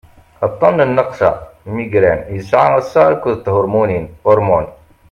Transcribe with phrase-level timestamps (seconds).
[0.47, 1.29] aṭṭan n nnaqsa
[1.73, 4.73] migraine yesɛa assaɣ akked thurmunin hormones